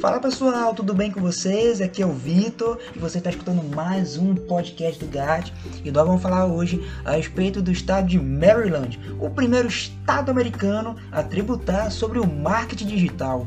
Fala 0.00 0.18
pessoal, 0.18 0.74
tudo 0.74 0.94
bem 0.94 1.10
com 1.10 1.20
vocês? 1.20 1.78
Aqui 1.78 2.02
é 2.02 2.06
o 2.06 2.12
Vitor 2.14 2.78
e 2.96 2.98
você 2.98 3.18
está 3.18 3.28
escutando 3.28 3.62
mais 3.76 4.16
um 4.16 4.34
podcast 4.34 4.98
do 4.98 5.06
GAT 5.06 5.52
e 5.84 5.90
nós 5.90 6.06
vamos 6.06 6.22
falar 6.22 6.46
hoje 6.46 6.82
a 7.04 7.12
respeito 7.12 7.60
do 7.60 7.70
estado 7.70 8.06
de 8.06 8.18
Maryland, 8.18 8.98
o 9.20 9.28
primeiro 9.28 9.68
estado 9.68 10.30
americano 10.30 10.96
a 11.12 11.22
tributar 11.22 11.90
sobre 11.90 12.18
o 12.18 12.26
marketing 12.26 12.86
digital. 12.86 13.46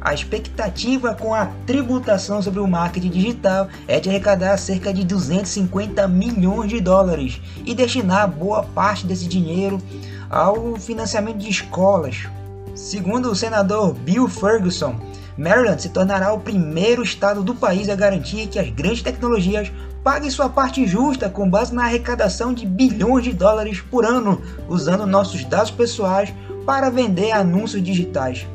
A 0.00 0.12
expectativa 0.12 1.14
com 1.14 1.32
a 1.32 1.46
tributação 1.64 2.42
sobre 2.42 2.58
o 2.58 2.66
marketing 2.66 3.10
digital 3.10 3.68
é 3.86 4.00
de 4.00 4.08
arrecadar 4.08 4.56
cerca 4.56 4.92
de 4.92 5.04
250 5.04 6.08
milhões 6.08 6.68
de 6.68 6.80
dólares 6.80 7.40
e 7.64 7.76
destinar 7.76 8.28
boa 8.28 8.64
parte 8.64 9.06
desse 9.06 9.28
dinheiro 9.28 9.78
ao 10.28 10.74
financiamento 10.74 11.38
de 11.38 11.48
escolas. 11.48 12.24
Segundo 12.74 13.30
o 13.30 13.36
senador 13.36 13.94
Bill 13.94 14.26
Ferguson, 14.26 14.98
Maryland 15.36 15.80
se 15.80 15.88
tornará 15.88 16.32
o 16.32 16.40
primeiro 16.40 17.02
estado 17.02 17.42
do 17.42 17.54
país 17.54 17.88
a 17.88 17.96
garantir 17.96 18.46
que 18.46 18.58
as 18.58 18.70
grandes 18.70 19.02
tecnologias 19.02 19.72
paguem 20.02 20.30
sua 20.30 20.48
parte 20.48 20.86
justa 20.86 21.28
com 21.28 21.48
base 21.48 21.74
na 21.74 21.84
arrecadação 21.84 22.52
de 22.52 22.66
bilhões 22.66 23.24
de 23.24 23.32
dólares 23.32 23.80
por 23.80 24.04
ano, 24.04 24.40
usando 24.68 25.06
nossos 25.06 25.44
dados 25.44 25.70
pessoais 25.70 26.32
para 26.64 26.90
vender 26.90 27.32
anúncios 27.32 27.82
digitais. 27.82 28.46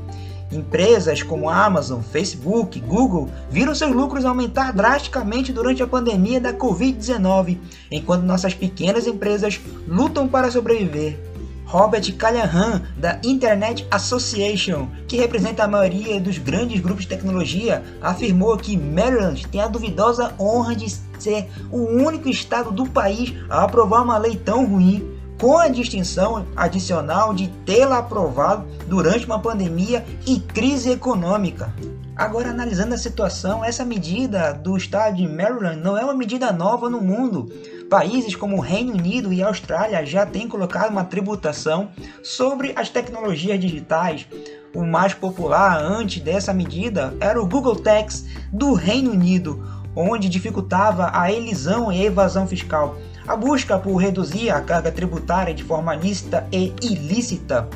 Empresas 0.52 1.22
como 1.22 1.50
Amazon, 1.50 2.02
Facebook, 2.02 2.80
Google 2.80 3.30
viram 3.52 3.76
seus 3.76 3.92
lucros 3.92 4.26
aumentar 4.26 4.74
drasticamente 4.74 5.54
durante 5.54 5.84
a 5.84 5.88
pandemia 5.88 6.40
da 6.40 6.54
Covid-19, 6.54 7.58
enquanto 7.92 8.24
nossas 8.24 8.54
pequenas 8.54 9.06
empresas 9.06 9.60
lutam 9.88 10.28
para 10.28 10.50
sobreviver. 10.50 11.29
Robert 11.70 12.12
Callahan, 12.18 12.82
da 12.98 13.20
Internet 13.24 13.86
Association, 13.92 14.88
que 15.08 15.18
representa 15.18 15.64
a 15.64 15.68
maioria 15.68 16.20
dos 16.20 16.40
grandes 16.40 16.82
grupos 16.82 17.04
de 17.04 17.10
tecnologia, 17.10 17.84
afirmou 18.02 18.58
que 18.58 18.76
Maryland 18.76 19.48
tem 19.50 19.62
a 19.62 19.68
duvidosa 19.68 20.34
honra 20.40 20.76
de 20.76 20.90
ser 21.20 21.48
o 21.72 21.78
único 21.78 22.28
estado 22.28 22.72
do 22.72 22.90
país 22.90 23.36
a 23.48 23.66
aprovar 23.66 24.02
uma 24.02 24.18
lei 24.18 24.36
tão 24.36 24.66
ruim, 24.66 25.16
com 25.40 25.60
a 25.60 25.68
distinção 25.68 26.44
adicional 26.56 27.36
de 27.36 27.48
tê-la 27.68 28.00
aprovado 28.00 28.66
durante 28.88 29.28
uma 29.28 29.40
pandemia 29.40 30.04
e 30.26 30.40
crise 30.40 30.90
econômica. 30.90 31.72
Agora, 32.20 32.50
analisando 32.50 32.94
a 32.94 32.98
situação, 32.98 33.64
essa 33.64 33.86
medida 33.86 34.52
do 34.52 34.76
estado 34.76 35.16
de 35.16 35.26
Maryland 35.26 35.78
não 35.78 35.98
é 35.98 36.04
uma 36.04 36.14
medida 36.14 36.52
nova 36.52 36.90
no 36.90 37.00
mundo. 37.00 37.50
Países 37.90 38.36
como 38.36 38.58
o 38.58 38.60
Reino 38.60 38.92
Unido 38.92 39.32
e 39.32 39.42
Austrália 39.42 40.06
já 40.06 40.26
têm 40.26 40.46
colocado 40.46 40.92
uma 40.92 41.06
tributação 41.06 41.92
sobre 42.22 42.74
as 42.76 42.90
tecnologias 42.90 43.58
digitais. 43.58 44.28
O 44.76 44.84
mais 44.84 45.14
popular 45.14 45.82
antes 45.82 46.22
dessa 46.22 46.54
medida 46.54 47.16
era 47.22 47.42
o 47.42 47.48
Google 47.48 47.78
Tax 47.78 48.26
do 48.52 48.74
Reino 48.74 49.12
Unido, 49.12 49.66
onde 49.96 50.28
dificultava 50.28 51.12
a 51.14 51.32
elisão 51.32 51.90
e 51.90 52.06
evasão 52.06 52.46
fiscal. 52.46 52.98
A 53.26 53.34
busca 53.38 53.80
por 53.80 53.96
reduzir 53.96 54.50
a 54.50 54.60
carga 54.60 54.92
tributária 54.92 55.54
de 55.54 55.64
forma 55.64 55.96
lícita 55.96 56.46
e 56.52 56.74
ilícita. 56.82 57.70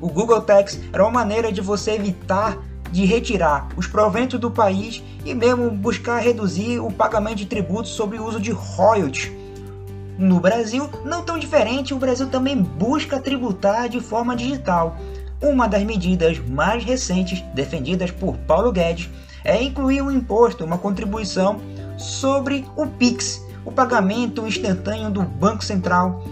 O 0.00 0.08
Google 0.08 0.40
Tax 0.40 0.80
era 0.90 1.02
uma 1.02 1.12
maneira 1.12 1.52
de 1.52 1.60
você 1.60 1.90
evitar 1.90 2.56
de 2.92 3.04
retirar 3.04 3.68
os 3.76 3.88
proventos 3.88 4.38
do 4.38 4.50
país 4.50 5.02
e 5.24 5.34
mesmo 5.34 5.70
buscar 5.70 6.20
reduzir 6.20 6.78
o 6.78 6.92
pagamento 6.92 7.36
de 7.36 7.46
tributos 7.46 7.90
sobre 7.90 8.18
o 8.18 8.24
uso 8.24 8.38
de 8.38 8.52
royalties 8.52 9.32
no 10.18 10.38
Brasil, 10.38 10.88
não 11.04 11.22
tão 11.22 11.38
diferente, 11.38 11.94
o 11.94 11.98
Brasil 11.98 12.28
também 12.28 12.56
busca 12.56 13.18
tributar 13.18 13.88
de 13.88 13.98
forma 13.98 14.36
digital. 14.36 14.96
Uma 15.40 15.66
das 15.66 15.82
medidas 15.82 16.38
mais 16.38 16.84
recentes 16.84 17.42
defendidas 17.54 18.10
por 18.10 18.36
Paulo 18.38 18.70
Guedes 18.70 19.10
é 19.42 19.60
incluir 19.60 20.02
um 20.02 20.10
imposto, 20.10 20.64
uma 20.64 20.78
contribuição 20.78 21.60
sobre 21.96 22.64
o 22.76 22.86
PIX, 22.86 23.42
o 23.64 23.72
pagamento 23.72 24.46
instantâneo 24.46 25.10
do 25.10 25.22
Banco 25.22 25.64
Central, 25.64 26.22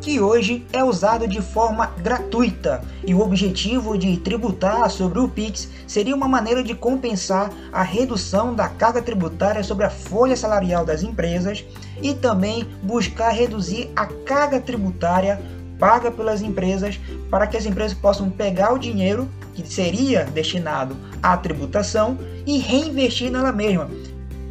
que 0.00 0.20
hoje 0.20 0.66
é 0.72 0.82
usado 0.82 1.26
de 1.26 1.40
forma 1.40 1.86
gratuita. 2.02 2.82
E 3.06 3.14
o 3.14 3.20
objetivo 3.20 3.96
de 3.98 4.16
tributar 4.18 4.90
sobre 4.90 5.18
o 5.18 5.28
PIX 5.28 5.68
seria 5.86 6.14
uma 6.14 6.28
maneira 6.28 6.62
de 6.62 6.74
compensar 6.74 7.50
a 7.72 7.82
redução 7.82 8.54
da 8.54 8.68
carga 8.68 9.02
tributária 9.02 9.62
sobre 9.62 9.84
a 9.84 9.90
folha 9.90 10.36
salarial 10.36 10.84
das 10.84 11.02
empresas 11.02 11.64
e 12.02 12.14
também 12.14 12.66
buscar 12.82 13.30
reduzir 13.30 13.90
a 13.96 14.06
carga 14.06 14.60
tributária 14.60 15.40
paga 15.78 16.10
pelas 16.10 16.42
empresas 16.42 16.98
para 17.30 17.46
que 17.46 17.56
as 17.56 17.64
empresas 17.64 17.96
possam 17.96 18.28
pegar 18.30 18.72
o 18.72 18.78
dinheiro 18.78 19.28
que 19.54 19.66
seria 19.66 20.24
destinado 20.24 20.96
à 21.22 21.36
tributação 21.36 22.18
e 22.46 22.58
reinvestir 22.58 23.30
nela 23.30 23.52
mesma. 23.52 23.88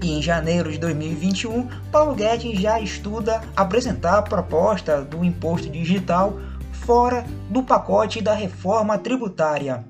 E 0.02 0.12
em 0.12 0.22
janeiro 0.22 0.72
de 0.72 0.78
2021, 0.78 1.68
Paulo 1.91 2.13
Guedes 2.13 2.59
já 2.59 2.80
estuda 2.80 3.41
apresentar 3.56 4.19
a 4.19 4.22
proposta 4.22 5.02
do 5.02 5.24
imposto 5.24 5.69
digital 5.69 6.40
fora 6.72 7.25
do 7.50 7.63
pacote 7.63 8.22
da 8.22 8.34
reforma 8.34 8.97
tributária. 8.97 9.84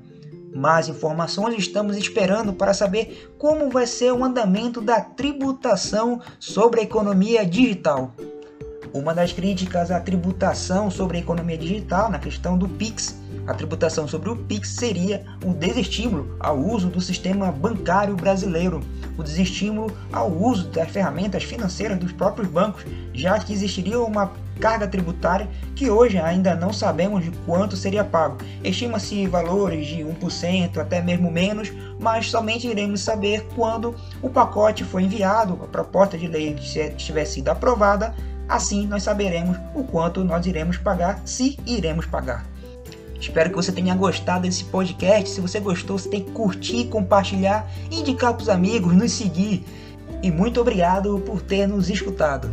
Mais 0.56 0.88
informações 0.88 1.56
estamos 1.58 1.98
esperando 1.98 2.54
para 2.54 2.74
saber 2.74 3.34
como 3.38 3.70
vai 3.70 3.86
ser 3.86 4.12
o 4.12 4.24
andamento 4.24 4.82
da 4.82 5.02
tributação 5.02 6.22
sobre 6.40 6.80
a 6.80 6.84
economia 6.84 7.46
digital. 7.46 8.14
Uma 8.94 9.14
das 9.14 9.34
críticas 9.34 9.92
à 9.92 10.00
tributação 10.00 10.90
sobre 10.90 11.18
a 11.18 11.20
economia 11.20 11.58
digital, 11.58 12.10
na 12.10 12.20
questão 12.20 12.58
do 12.58 12.68
PIX, 12.68 13.18
a 13.46 13.54
tributação 13.54 14.08
sobre 14.08 14.30
o 14.30 14.36
PIX 14.36 14.70
seria 14.70 15.26
o 15.46 15.54
desestímulo 15.54 16.36
ao 16.40 16.58
uso 16.58 16.88
do 16.90 17.02
sistema 17.02 17.52
bancário 17.52 18.16
brasileiro, 18.16 18.82
o 19.18 19.24
desestímulo 19.24 19.96
ao 20.12 20.30
uso 20.32 20.68
das 20.70 20.90
ferramentas 20.90 21.44
financeiras 21.44 21.98
dos 21.98 22.12
próprios 22.12 22.48
bancos, 22.50 22.86
já 23.14 23.38
que 23.40 23.54
existiria 23.54 24.00
uma 24.00 24.32
carga 24.60 24.88
tributária 24.88 25.48
que 25.76 25.90
hoje 25.90 26.18
ainda 26.18 26.56
não 26.56 26.74
sabemos 26.74 27.24
de 27.24 27.32
quanto 27.46 27.78
seria 27.78 28.04
pago. 28.04 28.38
Estima-se 28.64 29.28
valores 29.28 29.86
de 29.86 30.04
1%, 30.04 30.78
até 30.78 31.02
mesmo 31.02 31.32
menos, 31.32 31.72
mas 32.00 32.30
somente 32.30 32.68
iremos 32.68 33.02
saber 33.02 33.48
quando 33.56 33.96
o 34.22 34.30
pacote 34.30 34.84
foi 34.84 35.04
enviado, 35.04 35.60
a 35.64 35.68
proposta 35.68 36.18
de 36.18 36.28
lei 36.28 36.56
tiver 36.98 37.26
sido 37.26 37.50
aprovada, 37.50 38.14
assim 38.48 38.88
nós 38.88 39.04
saberemos 39.04 39.58
o 39.74 39.84
quanto 39.84 40.24
nós 40.24 40.46
iremos 40.46 40.78
pagar, 40.78 41.22
se 41.26 41.58
iremos 41.66 42.06
pagar. 42.06 42.46
Espero 43.20 43.50
que 43.50 43.56
você 43.56 43.72
tenha 43.72 43.96
gostado 43.96 44.44
desse 44.44 44.64
podcast. 44.66 45.30
Se 45.30 45.42
você 45.42 45.60
gostou, 45.60 45.98
você 45.98 46.08
tem 46.08 46.24
que 46.24 46.32
curtir, 46.32 46.86
compartilhar, 46.86 47.70
indicar 47.92 48.34
para 48.34 48.44
os 48.44 48.50
amigos, 48.50 48.94
nos 48.94 49.12
seguir. 49.12 49.66
E 50.22 50.32
muito 50.32 50.62
obrigado 50.62 51.20
por 51.26 51.42
ter 51.42 51.68
nos 51.68 51.90
escutado. 51.90 52.50